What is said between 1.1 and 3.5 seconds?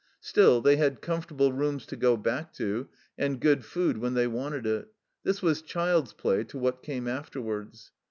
fortable rooms to go back to, and